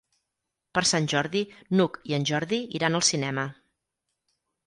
[0.77, 1.41] Per Sant Jordi
[1.75, 3.43] n'Hug i en Jordi iran al cinema.